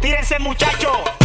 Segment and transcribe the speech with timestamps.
[0.00, 1.17] Tírense muchachos.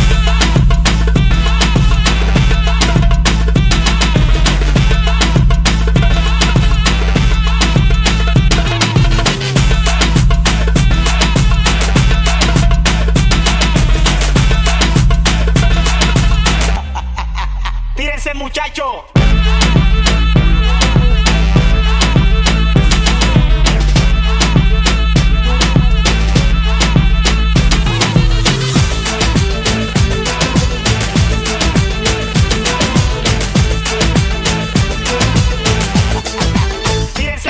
[18.33, 18.43] Tírense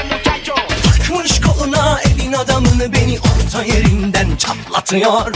[0.04, 0.54] muchacho.
[2.44, 5.34] Adamını beni orta yerinden çatlatıyor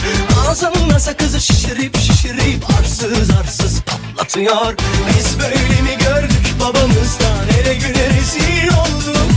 [0.48, 3.97] Ağzımda sakızı şişirip şişirip arsız arsız patlatıyor
[4.36, 7.48] Biz böyle mi gördük babamızdan?
[7.60, 9.30] Ele güne rezil olduk.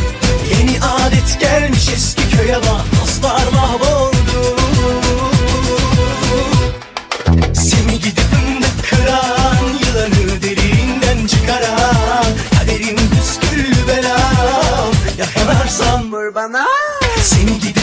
[0.51, 4.57] Yeni adet gelmiş eski köye bak dostlar mahvoldu.
[7.53, 12.25] Seni gidip fındık kıran Yılanı deliğinden çıkaran
[12.59, 16.65] Kaderim püsküllü belam Yakalarsan vur bana
[17.23, 17.80] Seni gidip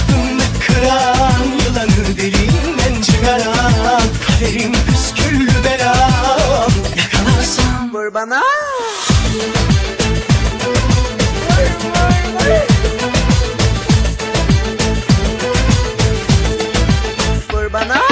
[8.18, 8.42] bana.
[17.52, 18.02] Vur bana.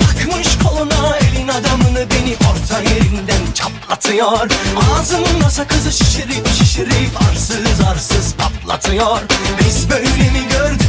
[0.00, 4.50] Takmış koluna elin adamını beni orta yerinden çatlatıyor.
[4.92, 9.20] Ağzımda sakızı şişirip şişirip arsız arsız patlatıyor.
[9.58, 10.79] Biz böyle mi gördük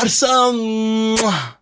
[0.00, 1.61] çıkaran